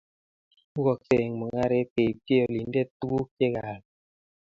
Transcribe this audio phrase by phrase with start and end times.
[0.67, 3.81] Imukoksei eng mungaret keibchi olindet tuguk che kaal